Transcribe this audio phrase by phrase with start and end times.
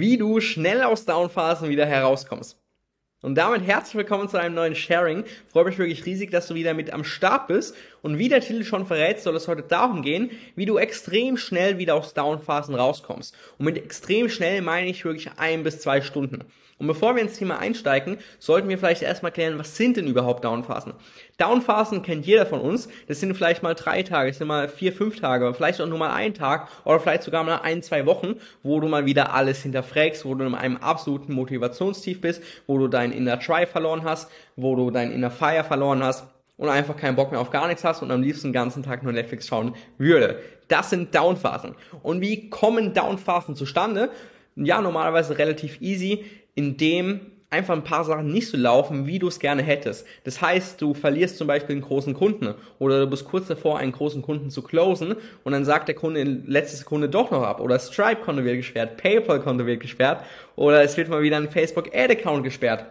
[0.00, 2.60] wie du schnell aus Downphasen wieder herauskommst.
[3.22, 5.24] Und damit herzlich willkommen zu einem neuen Sharing.
[5.48, 7.74] Freue mich wirklich riesig, dass du wieder mit am Start bist.
[8.02, 11.78] Und wie der Titel schon verrät, soll es heute darum gehen, wie du extrem schnell
[11.78, 13.34] wieder aus Downphasen rauskommst.
[13.56, 16.44] Und mit extrem schnell meine ich wirklich ein bis zwei Stunden.
[16.78, 20.44] Und bevor wir ins Thema einsteigen, sollten wir vielleicht erstmal klären, was sind denn überhaupt
[20.44, 20.92] Downphasen?
[21.38, 22.88] Downphasen kennt jeder von uns.
[23.08, 25.98] Das sind vielleicht mal drei Tage, das sind mal vier, fünf Tage, vielleicht auch nur
[25.98, 29.62] mal ein Tag oder vielleicht sogar mal ein, zwei Wochen, wo du mal wieder alles
[29.62, 34.30] hinterfragst, wo du in einem absoluten Motivationstief bist, wo du deinen Inner Try verloren hast,
[34.56, 36.26] wo du deinen Inner Fire verloren hast
[36.58, 39.02] und einfach keinen Bock mehr auf gar nichts hast und am liebsten den ganzen Tag
[39.02, 40.40] nur Netflix schauen würde.
[40.68, 41.74] Das sind Downphasen.
[42.02, 44.10] Und wie kommen Downphasen zustande?
[44.56, 46.24] Ja, normalerweise relativ easy
[46.56, 47.20] indem
[47.50, 50.04] einfach ein paar Sachen nicht so laufen, wie du es gerne hättest.
[50.24, 53.92] Das heißt, du verlierst zum Beispiel einen großen Kunden oder du bist kurz davor, einen
[53.92, 55.14] großen Kunden zu closen
[55.44, 58.96] und dann sagt der Kunde in letzter Sekunde doch noch ab oder Stripe-Konto wird gesperrt,
[58.96, 60.24] PayPal-Konto wird gesperrt
[60.56, 62.86] oder es wird mal wieder ein Facebook-Ad-Account gesperrt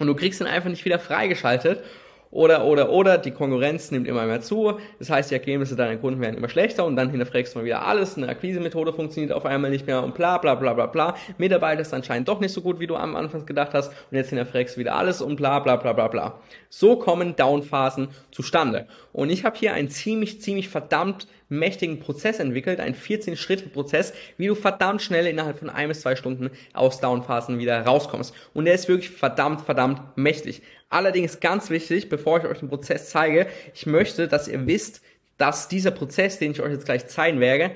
[0.00, 1.84] und du kriegst ihn einfach nicht wieder freigeschaltet
[2.30, 4.78] oder, oder, oder, die Konkurrenz nimmt immer mehr zu.
[4.98, 7.86] Das heißt, die Ergebnisse deiner Kunden werden immer schlechter und dann hinterfragst du mal wieder
[7.86, 8.16] alles.
[8.16, 11.14] Eine Akquise-Methode funktioniert auf einmal nicht mehr und bla, bla, bla, bla, bla.
[11.38, 14.28] Mitarbeiter ist anscheinend doch nicht so gut, wie du am Anfang gedacht hast und jetzt
[14.28, 16.40] hinterfragst du wieder alles und bla, bla, bla, bla, bla.
[16.68, 18.86] So kommen Downphasen zustande.
[19.12, 24.54] Und ich habe hier einen ziemlich, ziemlich verdammt mächtigen Prozess entwickelt, einen 14-Schritte-Prozess, wie du
[24.54, 28.34] verdammt schnell innerhalb von ein bis zwei Stunden aus Downphasen wieder rauskommst.
[28.54, 30.62] Und der ist wirklich verdammt, verdammt mächtig.
[30.90, 35.02] Allerdings ganz wichtig, bevor ich euch den Prozess zeige, ich möchte, dass ihr wisst,
[35.36, 37.72] dass dieser Prozess, den ich euch jetzt gleich zeigen werde,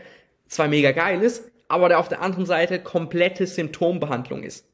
[0.48, 4.66] zwar mega geil ist, aber der auf der anderen Seite komplette Symptombehandlung ist.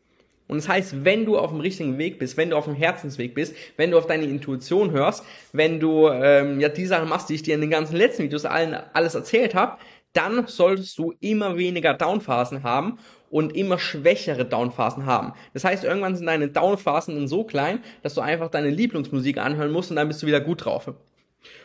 [0.48, 3.34] Und das heißt, wenn du auf dem richtigen Weg bist, wenn du auf dem Herzensweg
[3.34, 5.22] bist, wenn du auf deine Intuition hörst,
[5.52, 8.46] wenn du ähm, ja die Sachen machst, die ich dir in den ganzen letzten Videos
[8.46, 9.76] allen alles erzählt habe,
[10.12, 12.98] dann solltest du immer weniger Downphasen haben
[13.30, 15.32] und immer schwächere Downphasen haben.
[15.52, 19.70] Das heißt, irgendwann sind deine Downphasen dann so klein, dass du einfach deine Lieblingsmusik anhören
[19.70, 20.92] musst und dann bist du wieder gut drauf.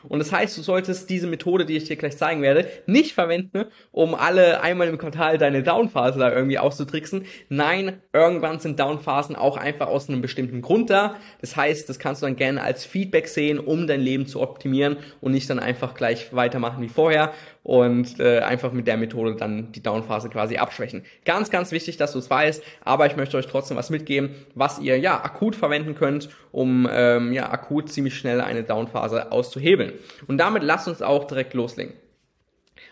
[0.07, 3.66] Und das heißt, du solltest diese Methode, die ich dir gleich zeigen werde, nicht verwenden,
[3.91, 7.25] um alle einmal im Quartal deine Downphase da irgendwie auszutricksen.
[7.50, 11.16] Nein, irgendwann sind Downphasen auch einfach aus einem bestimmten Grund da.
[11.41, 14.97] Das heißt, das kannst du dann gerne als Feedback sehen, um dein Leben zu optimieren
[15.22, 17.33] und nicht dann einfach gleich weitermachen wie vorher
[17.63, 21.03] und äh, einfach mit der Methode dann die Downphase quasi abschwächen.
[21.25, 24.79] Ganz, ganz wichtig, dass du es weißt, aber ich möchte euch trotzdem was mitgeben, was
[24.79, 29.94] ihr ja akut verwenden könnt, um ähm, ja akut ziemlich schnell eine Downphase auszuhebeln.
[30.28, 31.94] Und damit lasst uns auch direkt loslegen.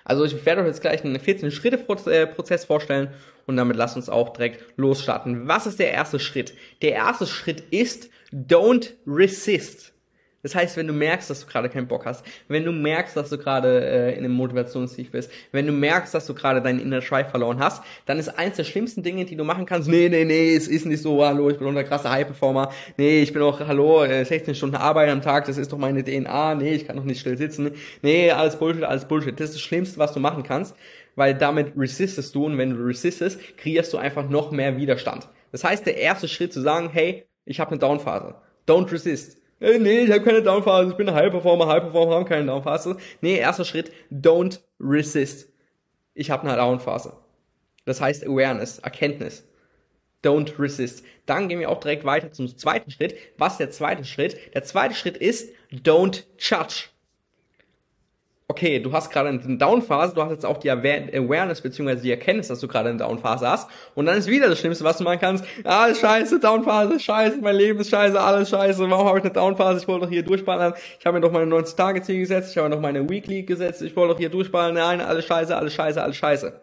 [0.04, 3.14] Also ich werde euch jetzt gleich einen 14-Schritte-Prozess vorstellen
[3.46, 5.48] und damit lasst uns auch direkt losstarten.
[5.48, 6.54] Was ist der erste Schritt?
[6.82, 9.94] Der erste Schritt ist Don't Resist.
[10.44, 13.30] Das heißt, wenn du merkst, dass du gerade keinen Bock hast, wenn du merkst, dass
[13.30, 17.02] du gerade äh, in einem Motivationstief bist, wenn du merkst, dass du gerade deinen Inner
[17.02, 20.26] Drive verloren hast, dann ist eins der schlimmsten Dinge, die du machen kannst, nee, nee,
[20.26, 23.60] nee, es ist nicht so, hallo, ich bin unter krasser High-Performer, nee, ich bin auch,
[23.60, 26.96] hallo, 16 äh, Stunden Arbeit am Tag, das ist doch meine DNA, nee, ich kann
[26.96, 27.72] doch nicht still sitzen,
[28.02, 29.40] nee, alles Bullshit, alles Bullshit.
[29.40, 30.76] Das ist das Schlimmste, was du machen kannst,
[31.16, 35.28] weil damit resistest du und wenn du resistest, kreierst du einfach noch mehr Widerstand.
[35.52, 38.36] Das heißt, der erste Schritt zu sagen, hey, ich habe eine Downphase.
[38.68, 42.46] Don't resist äh, nee, ich habe keine Downphase, ich bin ein High-Performer, High-Performer haben keine
[42.46, 42.98] Downphase.
[43.22, 45.50] Nee, erster Schritt, don't resist.
[46.14, 47.14] Ich habe eine Downphase.
[47.86, 49.48] Das heißt Awareness, Erkenntnis.
[50.24, 51.04] Don't resist.
[51.26, 53.16] Dann gehen wir auch direkt weiter zum zweiten Schritt.
[53.38, 54.38] Was ist der zweite Schritt?
[54.54, 56.91] Der zweite Schritt ist don't judge
[58.52, 61.96] okay, du hast gerade eine Downphase, du hast jetzt auch die Awareness bzw.
[61.96, 63.70] die Erkenntnis, dass du gerade eine Downphase hast.
[63.96, 67.56] Und dann ist wieder das Schlimmste, was du machen kannst, ah, scheiße, Downphase, scheiße, mein
[67.56, 70.74] Leben ist scheiße, alles scheiße, warum habe ich eine Downphase, ich wollte doch hier durchballern,
[71.00, 73.96] ich habe mir doch meine 90-Tage-Ziel gesetzt, ich habe mir doch meine Weekly gesetzt, ich
[73.96, 76.60] wollte doch hier durchballern, nein, alles scheiße, alles scheiße, alles scheiße.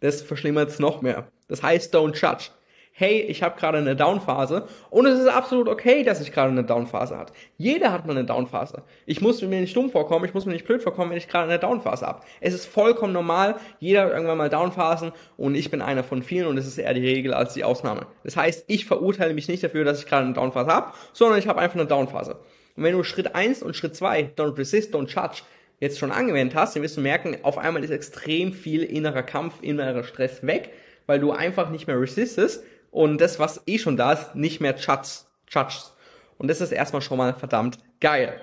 [0.00, 1.28] Das verschlimmert es noch mehr.
[1.48, 2.50] Das heißt, don't judge
[2.92, 6.64] hey, ich habe gerade eine Downphase und es ist absolut okay, dass ich gerade eine
[6.64, 7.32] Downphase hat.
[7.56, 8.82] Jeder hat mal eine Downphase.
[9.06, 11.48] Ich muss mir nicht dumm vorkommen, ich muss mir nicht blöd vorkommen, wenn ich gerade
[11.48, 12.20] eine Downphase habe.
[12.40, 16.46] Es ist vollkommen normal, jeder hat irgendwann mal Downphasen und ich bin einer von vielen
[16.46, 18.06] und es ist eher die Regel als die Ausnahme.
[18.24, 21.48] Das heißt, ich verurteile mich nicht dafür, dass ich gerade eine Downphase habe, sondern ich
[21.48, 22.36] habe einfach eine Downphase.
[22.76, 25.42] Und wenn du Schritt 1 und Schritt 2, don't resist, don't judge,
[25.80, 29.54] jetzt schon angewendet hast, dann wirst du merken, auf einmal ist extrem viel innerer Kampf,
[29.62, 30.70] innerer Stress weg,
[31.06, 34.76] weil du einfach nicht mehr resistest, und das, was eh schon da ist, nicht mehr
[34.76, 35.26] judgst.
[35.50, 35.94] judgst.
[36.38, 38.40] Und das ist erstmal schon mal verdammt geil.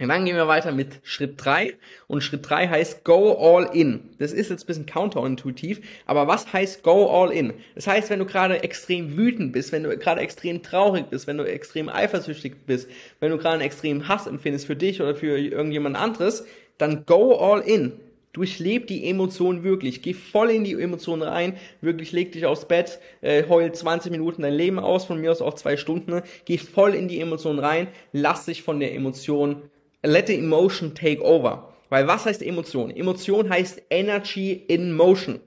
[0.00, 1.76] Und dann gehen wir weiter mit Schritt drei
[2.06, 4.10] Und Schritt drei heißt Go All In.
[4.18, 7.52] Das ist jetzt ein bisschen counterintuitiv, aber was heißt Go All In?
[7.74, 11.38] Das heißt, wenn du gerade extrem wütend bist, wenn du gerade extrem traurig bist, wenn
[11.38, 12.88] du extrem eifersüchtig bist,
[13.20, 16.46] wenn du gerade einen extremen Hass empfindest für dich oder für irgendjemand anderes,
[16.78, 18.00] dann Go All In.
[18.32, 20.02] Durchleb die Emotionen wirklich.
[20.02, 21.56] Geh voll in die Emotionen rein.
[21.80, 25.40] Wirklich leg dich aufs Bett, äh, heul 20 Minuten dein Leben aus, von mir aus
[25.40, 26.10] auch zwei Stunden.
[26.10, 26.22] Ne?
[26.44, 27.88] Geh voll in die Emotionen rein.
[28.12, 29.62] Lass dich von der Emotion,
[30.02, 31.74] let the emotion take over.
[31.88, 32.90] Weil was heißt Emotion?
[32.90, 35.40] Emotion heißt Energy in Motion.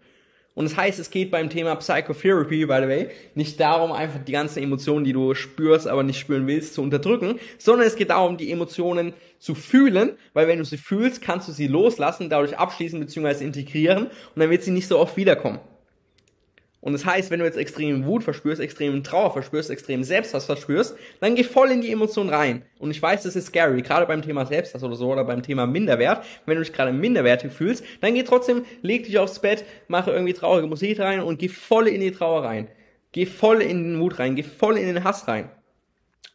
[0.54, 4.34] Und das heißt, es geht beim Thema Psychotherapy, by the way, nicht darum, einfach die
[4.34, 8.36] ganzen Emotionen, die du spürst, aber nicht spüren willst, zu unterdrücken, sondern es geht darum,
[8.36, 13.00] die Emotionen zu fühlen, weil wenn du sie fühlst, kannst du sie loslassen, dadurch abschließen
[13.00, 13.46] bzw.
[13.46, 15.60] integrieren und dann wird sie nicht so oft wiederkommen.
[16.82, 20.96] Und das heißt, wenn du jetzt extrem Wut verspürst, extrem Trauer verspürst, extrem Selbsthass verspürst,
[21.20, 22.64] dann geh voll in die Emotion rein.
[22.80, 25.68] Und ich weiß, das ist scary, gerade beim Thema Selbsthass oder so oder beim Thema
[25.68, 26.26] Minderwert.
[26.48, 30.34] Wenn du dich gerade minderwertig fühlst, dann geh trotzdem, leg dich aufs Bett, mache irgendwie
[30.34, 32.68] traurige Musik rein und geh voll in die Trauer rein.
[33.12, 35.50] Geh voll in den Wut rein, geh voll in den Hass rein.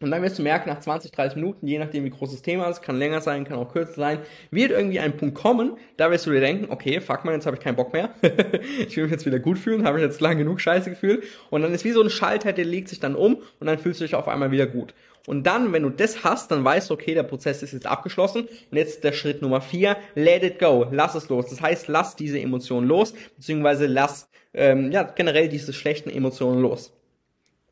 [0.01, 2.69] Und dann wirst du merken, nach 20, 30 Minuten, je nachdem wie groß das Thema
[2.69, 4.19] ist, kann länger sein, kann auch kürzer sein,
[4.51, 7.57] wird irgendwie ein Punkt kommen, da wirst du dir denken, okay, fuck mal, jetzt habe
[7.57, 8.11] ich keinen Bock mehr.
[8.87, 11.25] ich will mich jetzt wieder gut fühlen, habe ich jetzt lang genug Scheiße gefühlt.
[11.49, 14.01] Und dann ist wie so ein Schalter, der legt sich dann um und dann fühlst
[14.01, 14.93] du dich auf einmal wieder gut.
[15.27, 18.43] Und dann, wenn du das hast, dann weißt du, okay, der Prozess ist jetzt abgeschlossen.
[18.71, 21.47] Und jetzt der Schritt Nummer vier, let it go, lass es los.
[21.49, 26.96] Das heißt, lass diese Emotionen los, beziehungsweise lass ähm, ja generell diese schlechten Emotionen los.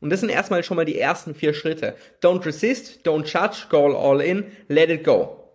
[0.05, 1.95] Und das sind erstmal schon mal die ersten vier Schritte.
[2.21, 5.49] Don't resist, don't judge, go all in, let it go.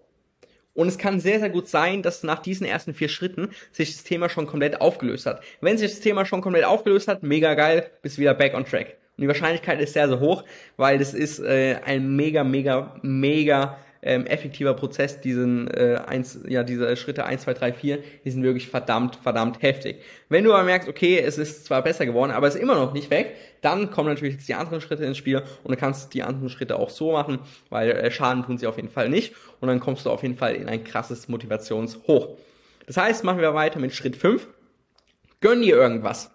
[0.75, 4.03] Und es kann sehr, sehr gut sein, dass nach diesen ersten vier Schritten sich das
[4.03, 5.41] Thema schon komplett aufgelöst hat.
[5.61, 8.97] Wenn sich das Thema schon komplett aufgelöst hat, mega geil, bist wieder back on track.
[9.17, 10.43] Und die Wahrscheinlichkeit ist sehr, sehr hoch,
[10.77, 16.63] weil das ist äh, ein mega, mega, mega ähm, effektiver Prozess, diesen äh, eins, ja,
[16.63, 20.01] diese Schritte 1, 2, 3, 4, die sind wirklich verdammt, verdammt heftig.
[20.29, 22.93] Wenn du aber merkst, okay, es ist zwar besser geworden, aber es ist immer noch
[22.93, 26.23] nicht weg, dann kommen natürlich jetzt die anderen Schritte ins Spiel und du kannst die
[26.23, 29.69] anderen Schritte auch so machen, weil äh, Schaden tun sie auf jeden Fall nicht und
[29.69, 32.29] dann kommst du auf jeden Fall in ein krasses Motivationshoch.
[32.87, 34.49] Das heißt, machen wir weiter mit Schritt 5.
[35.41, 36.31] Gönn dir irgendwas.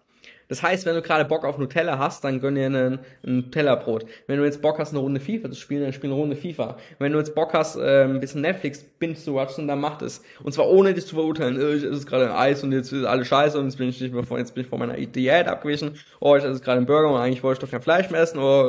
[0.48, 4.06] Das heißt, wenn du gerade Bock auf Nutella hast, dann gönn dir ein Nutella-Brot.
[4.28, 6.78] Wenn du jetzt Bock hast, eine Runde FIFA zu spielen, dann spiel eine Runde FIFA.
[7.00, 10.22] Wenn du jetzt Bock hast, äh, ein bisschen Netflix binge zu watchen, dann mach das.
[10.44, 11.60] Und zwar ohne dich zu verurteilen.
[11.60, 14.00] Äh, ich esse gerade ein Eis und jetzt ist alles scheiße und jetzt bin ich
[14.00, 15.98] nicht mehr vor, jetzt bin ich vor meiner Diät abgewichen.
[16.20, 18.40] Oh, ich esse gerade einen Burger und eigentlich wollte ich doch kein Fleisch mehr essen.
[18.40, 18.68] Oh,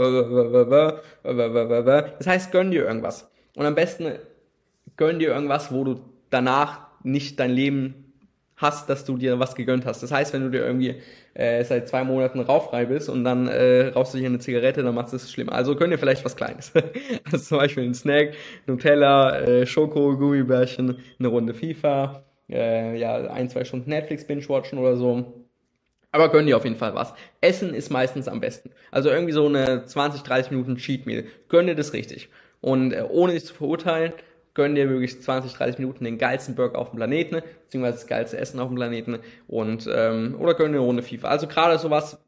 [1.23, 3.28] das heißt, gönn dir irgendwas.
[3.55, 4.12] Und am besten
[4.96, 6.00] gönn dir irgendwas, wo du
[6.31, 8.05] danach nicht dein Leben
[8.56, 10.02] hast, dass du dir was gegönnt hast.
[10.02, 10.96] Das heißt, wenn du dir irgendwie
[11.34, 14.94] äh, seit zwei Monaten rauchfrei bist und dann äh, rauchst du dir eine Zigarette, dann
[14.94, 15.50] macht es schlimm.
[15.50, 16.72] Also könnt ihr vielleicht was Kleines.
[17.24, 18.34] also zum Beispiel ein Snack,
[18.66, 24.96] Nutella, äh, Schoko, Gummibärchen, eine Runde FIFA, äh, ja, ein, zwei Stunden Netflix binge-watchen oder
[24.96, 25.46] so.
[26.12, 27.12] Aber gönn dir auf jeden Fall was.
[27.42, 28.70] Essen ist meistens am besten.
[28.90, 31.24] Also irgendwie so eine 20, 30 Minuten Cheat Meal.
[31.48, 32.30] Gönn dir das richtig.
[32.62, 34.14] Und äh, ohne dich zu verurteilen,
[34.56, 38.38] gönn dir wirklich 20, 30 Minuten den geilsten Burger auf dem Planeten, beziehungsweise das geilste
[38.38, 41.28] Essen auf dem Planeten und ähm, oder gönn dir eine Runde FIFA.
[41.28, 42.18] Also gerade sowas,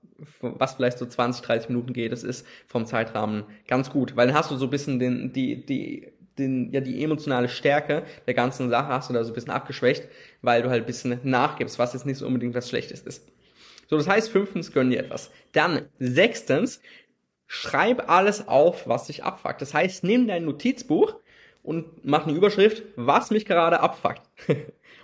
[0.40, 4.36] was vielleicht so 20, 30 Minuten geht, das ist vom Zeitrahmen ganz gut, weil dann
[4.36, 8.68] hast du so ein bisschen den, die, die, den, ja, die emotionale Stärke der ganzen
[8.68, 10.06] Sache hast du da so ein bisschen abgeschwächt,
[10.42, 13.26] weil du halt ein bisschen nachgibst, was jetzt nicht so unbedingt was Schlechtes ist.
[13.88, 15.30] So, das heißt, fünftens gönn dir etwas.
[15.52, 16.82] Dann, sechstens,
[17.46, 19.62] schreib alles auf, was dich abfuckt.
[19.62, 21.16] Das heißt, nimm dein Notizbuch,
[21.68, 24.22] und mach eine Überschrift, was mich gerade abfuckt.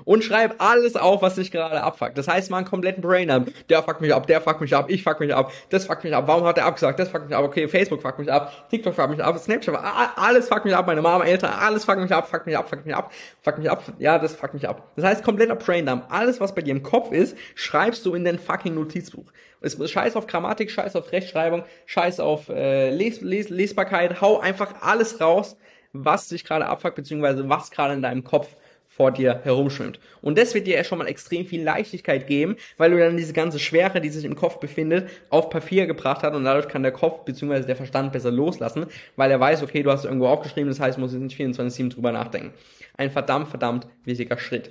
[0.06, 2.16] und schreib alles auf, was dich gerade abfuckt.
[2.16, 5.02] Das heißt, mal einen kompletten Brain Der fuckt mich ab, der fuckt mich ab, ich
[5.02, 7.44] fuck mich ab, das fuckt mich ab, warum hat er abgesagt, das fuckt mich ab,
[7.44, 9.78] okay, Facebook fuckt mich ab, TikTok fuckt mich ab, Snapchat,
[10.16, 12.86] alles fuckt mich ab, meine Mama, Eltern, alles fuckt mich ab, fuckt mich ab, fuckt
[12.86, 13.12] mich ab,
[13.42, 14.90] fuckt mich ab, ja, das fuckt mich ab.
[14.96, 16.06] Das heißt, kompletter Braindump.
[16.08, 19.26] Alles, was bei dir im Kopf ist, schreibst du in dein fucking Notizbuch.
[19.62, 25.20] Scheiß auf Grammatik, scheiß auf Rechtschreibung, scheiß auf äh, Les, Les, Lesbarkeit, hau einfach alles
[25.20, 25.56] raus,
[25.94, 28.56] was dich gerade abfuckt, beziehungsweise was gerade in deinem Kopf
[28.88, 29.98] vor dir herumschwimmt.
[30.22, 33.32] Und das wird dir ja schon mal extrem viel Leichtigkeit geben, weil du dann diese
[33.32, 36.92] ganze Schwere, die sich im Kopf befindet, auf Papier gebracht hast und dadurch kann der
[36.92, 37.62] Kopf bzw.
[37.62, 38.86] der Verstand besser loslassen,
[39.16, 41.94] weil er weiß, okay, du hast irgendwo aufgeschrieben, das heißt, du musst jetzt nicht 24-7
[41.94, 42.54] drüber nachdenken.
[42.96, 44.70] Ein verdammt, verdammt wichtiger Schritt.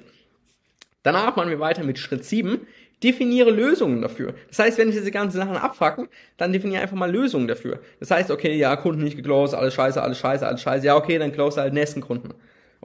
[1.03, 2.65] Danach machen wir weiter mit Schritt 7.
[3.03, 4.33] Definiere Lösungen dafür.
[4.47, 6.07] Das heißt, wenn ich diese ganzen Sachen abfacken,
[6.37, 7.79] dann definiere einfach mal Lösungen dafür.
[7.99, 10.85] Das heißt, okay, ja, Kunden nicht geclosed, alles scheiße, alles scheiße, alles scheiße.
[10.85, 12.33] Ja, okay, dann close halt nächsten Kunden.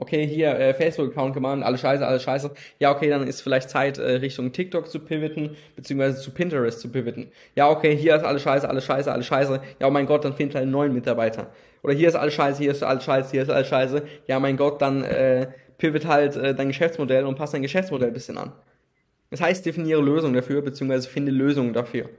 [0.01, 2.51] Okay, hier äh, Facebook-Account gemacht, alles scheiße, alles scheiße.
[2.79, 6.89] Ja, okay, dann ist vielleicht Zeit, äh, Richtung TikTok zu pivoten, beziehungsweise zu Pinterest zu
[6.89, 7.31] pivoten.
[7.55, 9.61] Ja, okay, hier ist alles scheiße, alles scheiße, alles scheiße.
[9.79, 11.47] Ja, oh mein Gott, dann findet halt einen neuen Mitarbeiter.
[11.83, 14.03] Oder hier ist alles scheiße, hier ist alles scheiße, hier ist alles scheiße.
[14.27, 15.47] Ja, mein Gott, dann äh,
[15.77, 18.53] pivot halt äh, dein Geschäftsmodell und passt dein Geschäftsmodell bisschen an.
[19.29, 22.09] Das heißt, definiere Lösungen dafür, beziehungsweise finde Lösungen dafür.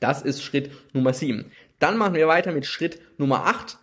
[0.00, 1.50] Das ist Schritt Nummer 7.
[1.78, 3.78] Dann machen wir weiter mit Schritt Nummer 8.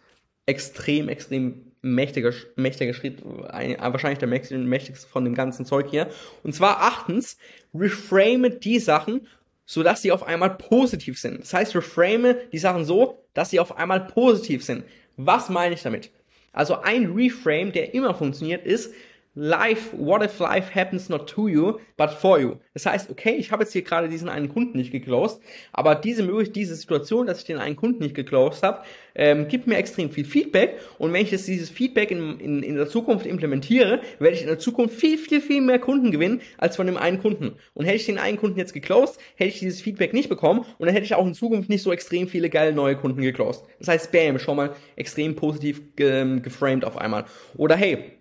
[0.46, 6.10] Extrem, extrem mächtiger, mächtiger Schritt, ein, wahrscheinlich der mächtigste von dem ganzen Zeug hier.
[6.44, 7.38] Und zwar achtens,
[7.74, 9.28] reframe die Sachen,
[9.66, 11.42] so dass sie auf einmal positiv sind.
[11.42, 14.84] Das heißt, reframe die Sachen so, dass sie auf einmal positiv sind.
[15.18, 16.12] Was meine ich damit?
[16.54, 18.94] Also ein Reframe, der immer funktioniert, ist,
[19.34, 22.58] Life, what if life happens not to you, but for you?
[22.74, 25.40] Das heißt, okay, ich habe jetzt hier gerade diesen einen Kunden nicht geclosed,
[25.72, 28.84] aber diese möglich, diese Situation, dass ich den einen Kunden nicht geclosed habe,
[29.16, 32.76] ähm, gibt mir extrem viel Feedback und wenn ich jetzt dieses Feedback in, in, in
[32.76, 36.76] der Zukunft implementiere, werde ich in der Zukunft viel, viel, viel mehr Kunden gewinnen als
[36.76, 37.54] von dem einen Kunden.
[37.74, 40.88] Und hätte ich den einen Kunden jetzt geclosed, hätte ich dieses Feedback nicht bekommen und
[40.88, 43.64] dann hätte ich auch in Zukunft nicht so extrem viele geile neue Kunden geclosed.
[43.80, 47.24] Das heißt, bam, schon mal extrem positiv ge geframed auf einmal.
[47.56, 48.21] Oder hey,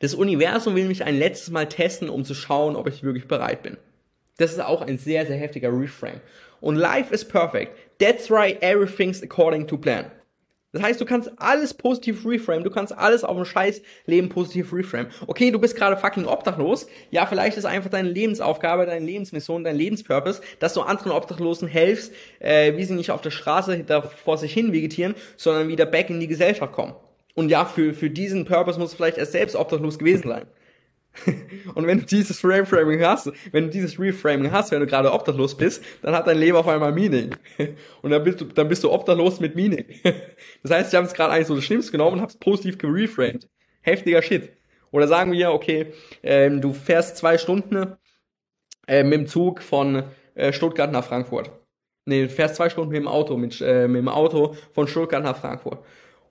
[0.00, 3.62] das Universum will mich ein letztes Mal testen, um zu schauen, ob ich wirklich bereit
[3.62, 3.76] bin.
[4.36, 6.20] Das ist auch ein sehr, sehr heftiger Reframe.
[6.60, 7.76] Und life is perfect.
[7.98, 10.10] That's right, everything's according to plan.
[10.74, 14.72] Das heißt, du kannst alles positiv reframe, du kannst alles auf ein scheiß Leben positiv
[14.72, 15.06] reframe.
[15.28, 16.88] Okay, du bist gerade fucking obdachlos.
[17.12, 22.12] Ja, vielleicht ist einfach deine Lebensaufgabe, deine Lebensmission, dein Lebenspurpose, dass du anderen Obdachlosen helfst,
[22.40, 26.10] äh, wie sie nicht auf der Straße da vor sich hin vegetieren, sondern wieder back
[26.10, 26.94] in die Gesellschaft kommen.
[27.34, 30.46] Und ja, für, für diesen Purpose muss vielleicht erst selbst obdachlos gewesen sein.
[31.74, 35.56] Und wenn du dieses Reframing hast, wenn du dieses Reframing hast, wenn du gerade obdachlos
[35.56, 37.34] bist, dann hat dein Leben auf einmal Meaning.
[38.02, 39.84] Und dann bist du, dann bist du obdachlos mit Meaning.
[40.62, 42.78] Das heißt, ich habe es gerade eigentlich so das Schlimmste genommen und habe es positiv
[42.78, 43.48] gereframed.
[43.82, 44.50] Heftiger Shit.
[44.92, 47.96] Oder sagen wir, okay, ähm, du fährst zwei Stunden
[48.86, 51.50] äh, mit dem Zug von äh, Stuttgart nach Frankfurt.
[52.06, 55.22] Nee, du fährst zwei Stunden mit dem Auto, mit, äh, mit dem Auto von Stuttgart
[55.22, 55.84] nach Frankfurt.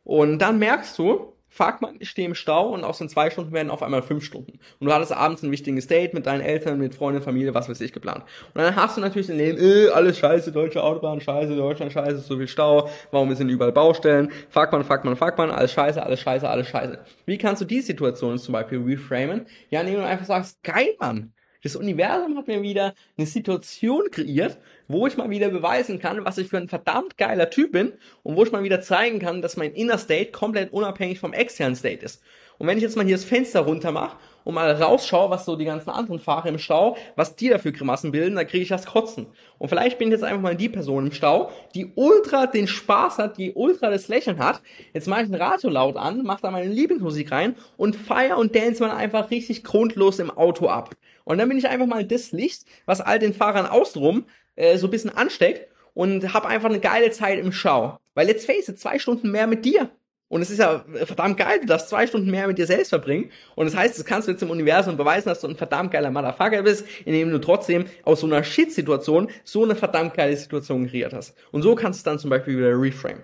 [0.04, 3.52] Und dann merkst du, fuck man, ich stehe im Stau und aus den zwei Stunden
[3.54, 4.60] werden auf einmal fünf Stunden.
[4.80, 7.80] Und du hattest abends ein wichtiges Date mit deinen Eltern, mit Freunden, Familie, was weiß
[7.82, 8.24] ich, geplant.
[8.56, 12.18] Und dann hast du natürlich den Leben, äh, alles scheiße, deutsche Autobahn, scheiße, Deutschland, scheiße,
[12.18, 16.02] so viel Stau, warum sind überall Baustellen, fuck man, fuck man, fuck man, alles scheiße,
[16.02, 17.00] alles scheiße, alles scheiße.
[17.28, 19.46] Wie kannst du die Situation zum Beispiel reframen?
[19.70, 24.58] Ja, indem du einfach sagst, geil, Mann, das Universum hat mir wieder eine Situation kreiert,
[24.88, 28.36] wo ich mal wieder beweisen kann, was ich für ein verdammt geiler Typ bin und
[28.36, 32.06] wo ich mal wieder zeigen kann, dass mein Inner State komplett unabhängig vom externen State
[32.06, 32.22] ist.
[32.58, 35.56] Und wenn ich jetzt mal hier das Fenster runter mache und mal rausschaue, was so
[35.56, 38.86] die ganzen anderen Fahrer im Stau, was die dafür Grimassen bilden, dann kriege ich das
[38.86, 39.28] Kotzen.
[39.58, 43.18] Und vielleicht bin ich jetzt einfach mal die Person im Stau, die ultra den Spaß
[43.18, 44.62] hat, die ultra das Lächeln hat.
[44.94, 48.56] Jetzt mache ich ein Radio laut an, mache da meine Lieblingsmusik rein und feier und
[48.56, 50.96] dance mal einfach richtig grundlos im Auto ab.
[51.24, 54.88] Und dann bin ich einfach mal das Licht, was all den Fahrern außenrum äh, so
[54.88, 58.00] ein bisschen ansteckt und habe einfach eine geile Zeit im Schau.
[58.14, 59.90] Weil let's face it, zwei Stunden mehr mit dir.
[60.34, 63.30] Und es ist ja verdammt geil, du darfst zwei Stunden mehr mit dir selbst verbringen.
[63.54, 66.10] Und das heißt, das kannst du jetzt im Universum beweisen, dass du ein verdammt geiler
[66.10, 71.14] Motherfucker bist, indem du trotzdem aus so einer Shit-Situation so eine verdammt geile Situation kreiert
[71.14, 71.38] hast.
[71.52, 73.20] Und so kannst du es dann zum Beispiel wieder reframe.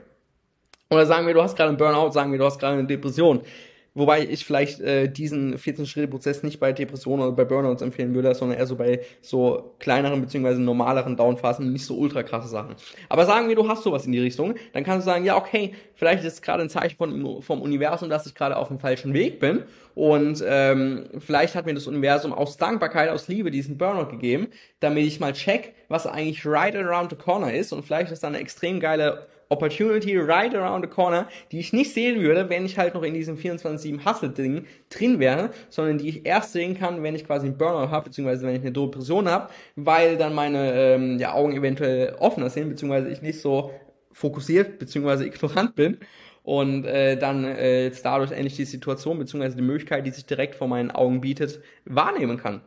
[0.92, 3.42] Oder sagen wir, du hast gerade einen Burnout, sagen wir, du hast gerade eine Depression.
[4.00, 8.58] Wobei ich vielleicht äh, diesen 14-Schritte-Prozess nicht bei Depressionen oder bei Burnouts empfehlen würde, sondern
[8.58, 12.76] eher so bei so kleineren beziehungsweise normaleren Downphasen, nicht so ultra krasse Sachen.
[13.10, 15.74] Aber sagen wir, du hast sowas in die Richtung, dann kannst du sagen, ja, okay,
[15.96, 19.14] vielleicht ist es gerade ein Zeichen von, vom Universum, dass ich gerade auf dem falschen
[19.14, 19.64] Weg bin
[19.96, 24.48] und ähm, vielleicht hat mir das Universum aus Dankbarkeit, aus Liebe diesen Burnout gegeben,
[24.80, 28.30] damit ich mal check, was eigentlich right around the corner ist und vielleicht ist da
[28.30, 32.78] eine extrem geile Opportunity right around the corner, die ich nicht sehen würde, wenn ich
[32.78, 37.16] halt noch in diesem 24-7 Hustle-Ding drin wäre, sondern die ich erst sehen kann, wenn
[37.16, 41.18] ich quasi einen Burnout habe, beziehungsweise wenn ich eine Depression habe, weil dann meine ähm,
[41.18, 43.72] ja, Augen eventuell offener sind, beziehungsweise ich nicht so
[44.12, 45.98] fokussiert, beziehungsweise ignorant bin
[46.44, 50.56] und äh, dann äh, jetzt dadurch endlich die Situation, beziehungsweise die Möglichkeit, die sich direkt
[50.56, 52.62] vor meinen Augen bietet, wahrnehmen kann.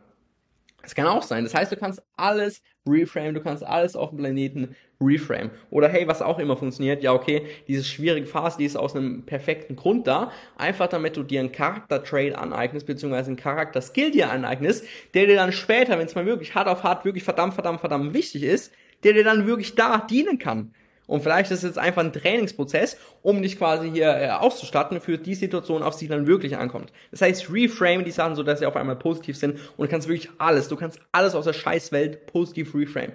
[0.83, 1.45] Das kann auch sein.
[1.45, 5.51] Das heißt, du kannst alles reframe, du kannst alles auf dem Planeten reframe.
[5.71, 9.25] Oder hey, was auch immer funktioniert, ja okay, diese schwierige Phase, die ist aus einem
[9.25, 14.85] perfekten Grund da, einfach damit du dir einen Charakter-Trade aneignest, beziehungsweise einen Charakter-Skill dir aneignest,
[15.15, 18.15] der dir dann später, wenn es mal wirklich hart auf hart, wirklich verdammt, verdammt, verdammt
[18.15, 18.73] wichtig ist,
[19.05, 20.75] der dir dann wirklich da dienen kann.
[21.07, 25.19] Und vielleicht ist es jetzt einfach ein Trainingsprozess, um dich quasi hier äh, auszustatten für
[25.19, 26.93] die Situation, auf die dann wirklich ankommt.
[27.11, 30.09] Das heißt, reframe die Sachen so, dass sie auf einmal positiv sind und du kannst
[30.09, 33.13] wirklich alles, du kannst alles aus der Scheißwelt positiv reframe.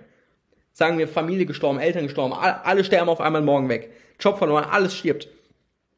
[0.74, 3.92] Sagen wir Familie gestorben, Eltern gestorben, alle, sterben auf einmal morgen weg.
[4.20, 5.28] Job verloren, alles stirbt.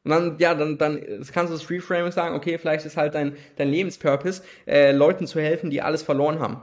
[0.04, 1.00] Und dann, ja, dann, dann
[1.32, 5.38] kannst du das Reframing sagen, okay, vielleicht ist halt dein, dein Lebenspurpose, äh, Leuten zu
[5.38, 6.62] helfen, die alles verloren haben.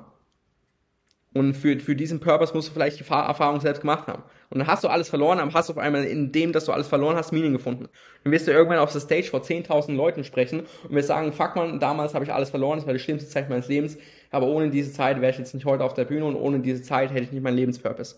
[1.37, 4.23] Und für, für diesen Purpose musst du vielleicht die Erfahrung selbst gemacht haben.
[4.49, 6.87] Und dann hast du alles verloren, aber hast auf einmal in dem, dass du alles
[6.87, 7.89] verloren hast, Meaning gefunden.
[8.23, 11.55] Dann wirst du irgendwann auf der Stage vor 10.000 Leuten sprechen und wirst sagen, fuck
[11.55, 13.97] man, damals habe ich alles verloren, das war die schlimmste Zeit meines Lebens,
[14.31, 16.81] aber ohne diese Zeit wäre ich jetzt nicht heute auf der Bühne und ohne diese
[16.81, 18.15] Zeit hätte ich nicht meinen Lebenspurpose.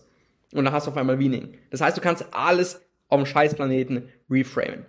[0.54, 1.58] Und dann hast du auf einmal Meaning.
[1.70, 4.86] Das heißt, du kannst alles auf dem Scheißplaneten reframen.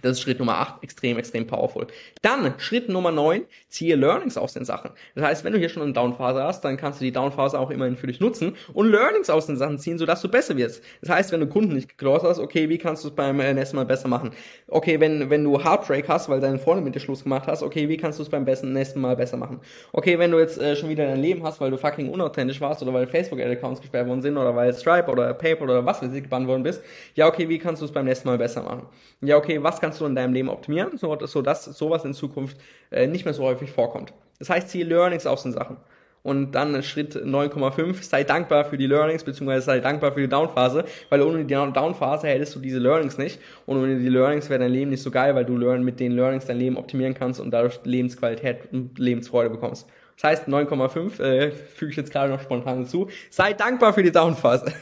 [0.00, 1.86] Das ist Schritt Nummer 8, extrem, extrem powerful.
[2.22, 4.90] Dann Schritt Nummer 9, ziehe Learnings aus den Sachen.
[5.14, 7.70] Das heißt, wenn du hier schon eine Downphase hast, dann kannst du die Downphase auch
[7.70, 10.82] immerhin für dich nutzen und Learnings aus den Sachen ziehen, sodass du besser wirst.
[11.02, 13.52] Das heißt, wenn du Kunden nicht geclosed hast, okay, wie kannst du es beim äh,
[13.54, 14.32] nächsten Mal besser machen?
[14.68, 17.88] Okay, wenn, wenn du Heartbreak hast, weil deine Freundin mit dir Schluss gemacht hast, okay,
[17.88, 19.60] wie kannst du es beim besten nächsten Mal besser machen?
[19.92, 22.82] Okay, wenn du jetzt äh, schon wieder dein Leben hast, weil du fucking unauthentisch warst
[22.82, 26.22] oder weil Facebook-Accounts gesperrt worden sind oder weil Stripe oder PayPal oder was weiß ich
[26.22, 26.82] gebannt worden bist,
[27.14, 28.86] ja, okay, wie kannst du es beim nächsten Mal besser machen?
[29.20, 32.56] Ja, okay, was kannst du in deinem Leben optimieren, so, dass sowas in Zukunft
[32.90, 34.14] äh, nicht mehr so häufig vorkommt.
[34.38, 35.76] Das heißt, ziehe Learnings aus den Sachen.
[36.22, 40.84] Und dann Schritt 9,5, sei dankbar für die Learnings, beziehungsweise sei dankbar für die Downphase,
[41.08, 43.40] weil ohne die Downphase hättest du diese Learnings nicht.
[43.66, 46.46] Und ohne die Learnings wäre dein Leben nicht so geil, weil du mit den Learnings
[46.46, 49.88] dein Leben optimieren kannst und dadurch Lebensqualität und Lebensfreude bekommst.
[50.16, 53.08] Das heißt, 9,5 äh, füge ich jetzt gerade noch spontan hinzu.
[53.30, 54.72] Sei dankbar für die Downphase.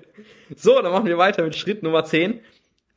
[0.56, 2.40] so, dann machen wir weiter mit Schritt Nummer 10.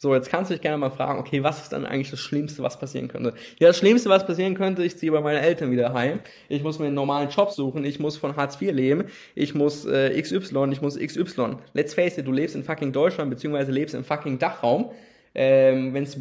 [0.02, 2.64] So, jetzt kannst du dich gerne mal fragen, okay, was ist dann eigentlich das Schlimmste,
[2.64, 3.36] was passieren könnte?
[3.60, 6.80] Ja, das Schlimmste, was passieren könnte, ich ziehe bei meinen Eltern wieder heim, ich muss
[6.80, 9.04] mir einen normalen Job suchen, ich muss von Hartz IV leben,
[9.36, 11.58] ich muss äh, XY, ich muss XY.
[11.74, 14.90] Let's face it, du lebst in fucking Deutschland, beziehungsweise lebst im fucking Dachraum.
[15.36, 16.18] Ähm, wenn's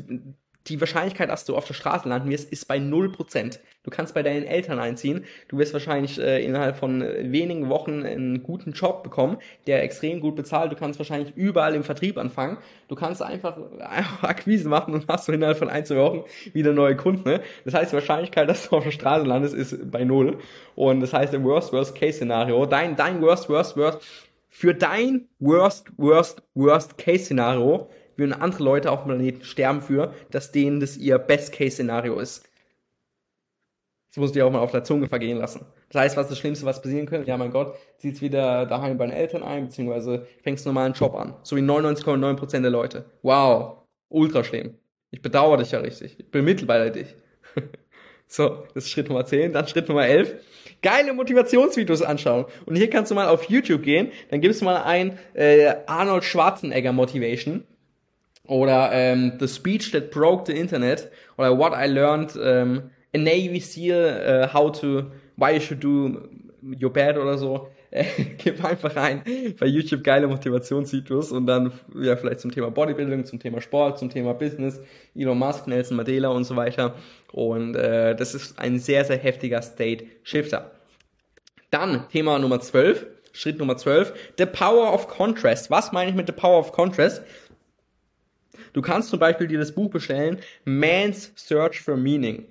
[0.66, 3.58] die Wahrscheinlichkeit, dass du auf der Straße landen wirst, ist bei 0%.
[3.82, 5.24] Du kannst bei deinen Eltern einziehen.
[5.48, 10.20] Du wirst wahrscheinlich äh, innerhalb von äh, wenigen Wochen einen guten Job bekommen, der extrem
[10.20, 10.70] gut bezahlt.
[10.70, 12.58] Du kannst wahrscheinlich überall im Vertrieb anfangen.
[12.88, 16.72] Du kannst einfach, einfach Akquise machen und hast du innerhalb von ein, zwei Wochen wieder
[16.72, 17.26] neue Kunden.
[17.28, 17.40] Ne?
[17.64, 20.38] Das heißt, die Wahrscheinlichkeit, dass du auf der Straße landest, ist bei null.
[20.74, 24.00] Und das heißt, im Worst, Worst Case Szenario, dein, dein Worst, Worst, Worst,
[24.50, 27.88] für dein Worst, Worst, Worst Case Szenario
[28.20, 32.48] würden andere Leute auf dem Planeten sterben für, dass denen das ihr Best-Case-Szenario ist.
[34.10, 35.66] Das musst du dir auch mal auf der Zunge vergehen lassen.
[35.88, 37.28] Das heißt, was ist das Schlimmste, was passieren könnte?
[37.28, 41.14] Ja, mein Gott, ziehst wieder daheim bei den Eltern ein, beziehungsweise fängst einen normalen Job
[41.14, 41.34] an.
[41.42, 43.04] So wie 99,9% der Leute.
[43.22, 44.74] Wow, ultra schlimm.
[45.12, 46.18] Ich bedauere dich ja richtig.
[46.18, 47.14] Ich bemitleide dich.
[48.26, 49.52] so, das ist Schritt Nummer 10.
[49.52, 50.34] Dann Schritt Nummer 11.
[50.82, 52.46] Geile Motivationsvideos anschauen.
[52.66, 56.24] Und hier kannst du mal auf YouTube gehen, dann gibst du mal ein äh, Arnold
[56.24, 57.64] Schwarzenegger Motivation
[58.50, 61.08] oder ähm, The Speech That Broke the Internet
[61.38, 65.04] oder What I Learned ähm, a Navy SEAL uh, How to
[65.36, 66.28] Why You Should Do
[66.82, 67.68] Your Bad oder so.
[67.92, 68.04] Äh,
[68.38, 69.22] gib einfach rein
[69.58, 74.10] bei YouTube geile Motivationsvideos und dann ja vielleicht zum Thema Bodybuilding, zum Thema Sport, zum
[74.10, 74.80] Thema Business,
[75.14, 76.96] Elon Musk, Nelson Mandela und so weiter.
[77.30, 80.72] Und äh, das ist ein sehr, sehr heftiger State Shifter.
[81.70, 85.70] Dann Thema Nummer 12, Schritt Nummer 12, The Power of Contrast.
[85.70, 87.22] Was meine ich mit The Power of Contrast?
[88.72, 92.46] Du kannst zum Beispiel dir das Buch bestellen, Man's Search for Meaning.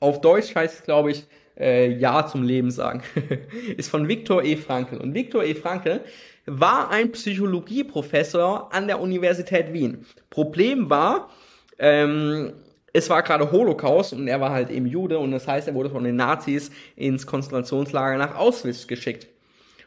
[0.00, 1.26] Auf Deutsch heißt es, glaube ich,
[1.58, 3.02] äh, Ja zum Leben sagen.
[3.76, 4.56] ist von Viktor E.
[4.56, 4.96] Frankl.
[4.96, 5.54] Und Viktor E.
[5.54, 6.00] Frankl
[6.46, 10.04] war ein Psychologieprofessor an der Universität Wien.
[10.28, 11.30] Problem war,
[11.78, 12.52] ähm,
[12.92, 15.90] es war gerade Holocaust und er war halt eben Jude und das heißt, er wurde
[15.90, 19.28] von den Nazis ins Konzentrationslager nach Auschwitz geschickt.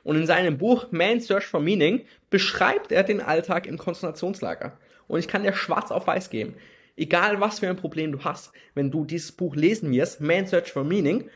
[0.03, 5.19] Und in seinem Buch Man's Search for Meaning beschreibt er den Alltag im Konzentrationslager und
[5.19, 6.55] ich kann dir schwarz auf weiß geben.
[6.97, 10.71] Egal was für ein Problem du hast, wenn du dieses Buch lesen wirst, Man Search
[10.71, 11.29] for Meaning,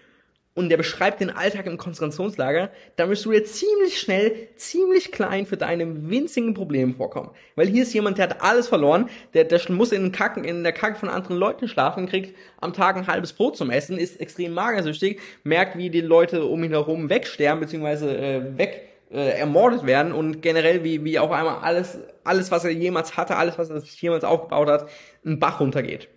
[0.60, 5.46] und der beschreibt den Alltag im Konzentrationslager, dann wirst du dir ziemlich schnell, ziemlich klein
[5.46, 7.30] für deine winzigen Probleme vorkommen.
[7.56, 10.64] Weil hier ist jemand, der hat alles verloren, der, der muss in, den Kacken, in
[10.64, 14.20] der Kacke von anderen Leuten schlafen, kriegt am Tag ein halbes Brot zum Essen, ist
[14.20, 19.86] extrem magersüchtig, merkt, wie die Leute um ihn herum wegsterben, beziehungsweise äh, weg äh, ermordet
[19.86, 23.70] werden und generell wie, wie auf einmal alles, alles, was er jemals hatte, alles, was
[23.70, 24.90] er sich jemals aufgebaut hat,
[25.26, 26.10] einen Bach runtergeht.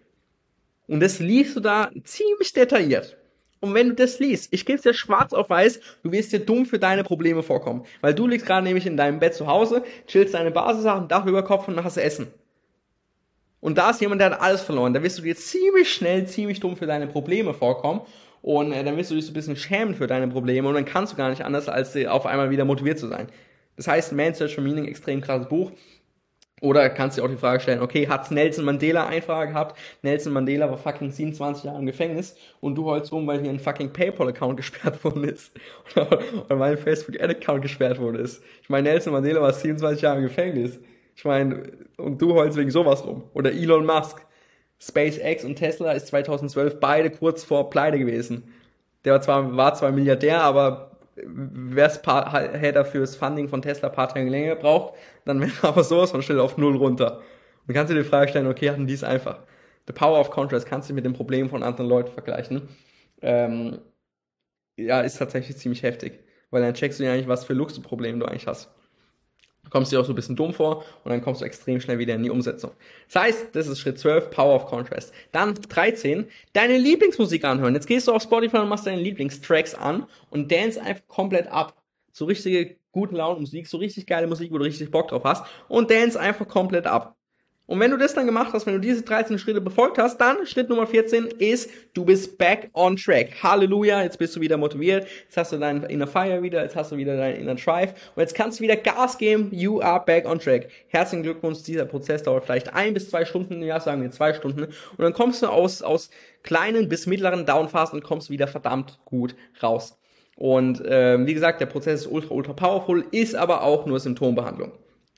[0.89, 3.17] Und das liest du da ziemlich detailliert.
[3.61, 6.41] Und wenn du das liest, ich gebe es dir schwarz auf weiß, du wirst dir
[6.41, 7.85] dumm für deine Probleme vorkommen.
[8.01, 11.45] Weil du liegst gerade nämlich in deinem Bett zu Hause, chillst deine Basissachen, Dach über
[11.45, 12.27] Kopf und hast Essen.
[13.61, 14.93] Und da ist jemand, der hat alles verloren.
[14.93, 18.01] Da wirst du dir ziemlich schnell, ziemlich dumm für deine Probleme vorkommen
[18.43, 20.85] und äh, dann wirst du dich so ein bisschen schämen für deine Probleme und dann
[20.85, 23.29] kannst du gar nicht anders, als äh, auf einmal wieder motiviert zu sein.
[23.77, 25.73] Das heißt, Man Search for Meaning, extrem krasses Buch.
[26.61, 29.77] Oder kannst du dir auch die Frage stellen, okay, hat Nelson Mandela Einfache gehabt?
[30.03, 33.59] Nelson Mandela war fucking 27 Jahre im Gefängnis und du holst rum, weil hier ein
[33.59, 35.53] fucking PayPal-Account gesperrt worden ist.
[35.97, 38.45] Oder, oder weil ein Facebook-Ad-Account gesperrt worden ist.
[38.63, 40.79] Ich meine, Nelson Mandela war 27 Jahre im Gefängnis.
[41.17, 41.65] Ich meine,
[41.97, 43.25] und du holst wegen sowas rum.
[43.35, 44.25] Oder Elon Musk.
[44.83, 48.53] SpaceX und Tesla ist 2012 beide kurz vor Pleite gewesen.
[49.05, 54.09] Der war zwar, war zwar Milliardär, aber hätte für das Funding von Tesla ein paar
[54.09, 57.21] Tage länger gebraucht, dann wäre aber sowas von schnell auf Null runter.
[57.67, 59.41] Und kannst du dir die Frage stellen, okay, hatten die es einfach.
[59.87, 62.69] The Power of Contrast kannst du mit dem Problem von anderen Leuten vergleichen.
[63.21, 63.79] Ähm,
[64.77, 66.21] ja, ist tatsächlich ziemlich heftig.
[66.51, 68.69] Weil dann checkst du ja eigentlich, was für Luxusprobleme du eigentlich hast.
[69.71, 72.15] Kommst dir auch so ein bisschen dumm vor und dann kommst du extrem schnell wieder
[72.15, 72.73] in die Umsetzung.
[73.11, 75.13] Das heißt, das ist Schritt 12, Power of Contrast.
[75.33, 77.75] Dann 13, deine Lieblingsmusik anhören.
[77.75, 81.83] Jetzt gehst du auf Spotify und machst deine Lieblingstracks an und dance einfach komplett ab.
[82.13, 85.45] So richtige guten Laune Musik, so richtig geile Musik, wo du richtig Bock drauf hast
[85.69, 87.17] und dance einfach komplett ab.
[87.73, 90.45] Und wenn du das dann gemacht hast, wenn du diese 13 Schritte befolgt hast, dann
[90.45, 93.43] Schritt Nummer 14 ist, du bist back on track.
[93.43, 96.93] Halleluja, jetzt bist du wieder motiviert, jetzt hast du deinen Inner Fire wieder, jetzt hast
[96.93, 100.29] du wieder deinen Inner Drive und jetzt kannst du wieder Gas geben, you are back
[100.29, 100.69] on track.
[100.89, 104.65] Herzlichen Glückwunsch, dieser Prozess dauert vielleicht ein bis zwei Stunden, ja, sagen wir zwei Stunden
[104.65, 106.11] und dann kommst du aus, aus
[106.43, 109.99] kleinen bis mittleren Downphasen und kommst wieder verdammt gut raus.
[110.37, 114.73] Und ähm, wie gesagt, der Prozess ist ultra, ultra powerful, ist aber auch nur Symptombehandlung.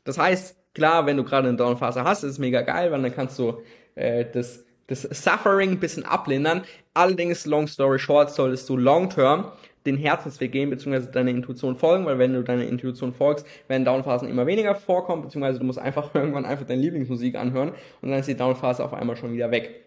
[0.05, 3.15] Das heißt, Klar, wenn du gerade eine Downphase hast, ist es mega geil, weil dann
[3.15, 3.63] kannst du
[3.95, 6.63] äh, das, das Suffering ein bisschen ablindern.
[6.93, 9.53] Allerdings, long story short, solltest du long term
[9.87, 14.29] den Herzensweg gehen, beziehungsweise deiner Intuition folgen, weil wenn du deiner Intuition folgst, werden Downphasen
[14.29, 18.29] immer weniger vorkommen, beziehungsweise du musst einfach irgendwann einfach deine Lieblingsmusik anhören und dann ist
[18.29, 19.83] die Downphase auf einmal schon wieder weg.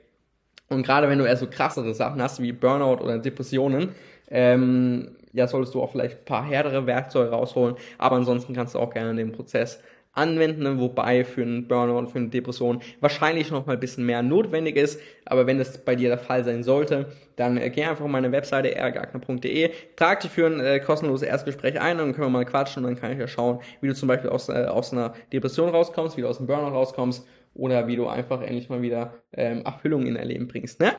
[0.70, 3.96] Und gerade wenn du eher so krassere Sachen hast, wie Burnout oder Depressionen,
[4.30, 8.80] ähm, ja, solltest du auch vielleicht ein paar härtere Werkzeuge rausholen, aber ansonsten kannst du
[8.80, 9.82] auch gerne den Prozess
[10.18, 14.76] anwenden, wobei für einen Burnout, für eine Depression wahrscheinlich noch mal ein bisschen mehr notwendig
[14.76, 15.00] ist.
[15.26, 18.32] Aber wenn das bei dir der Fall sein sollte, dann äh, geh einfach auf meine
[18.32, 22.46] Webseite rgagner.de, trag dich für ein äh, kostenloses Erstgespräch ein und dann können wir mal
[22.46, 25.14] quatschen und dann kann ich ja schauen, wie du zum Beispiel aus, äh, aus einer
[25.32, 29.14] Depression rauskommst, wie du aus dem Burnout rauskommst oder wie du einfach endlich mal wieder
[29.34, 30.80] ähm, Abfüllung in dein Leben bringst.
[30.80, 30.94] Ne?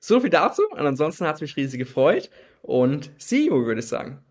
[0.00, 2.30] So viel dazu und ansonsten hat es mich riesig gefreut
[2.62, 4.22] und see you, würde ich sagen.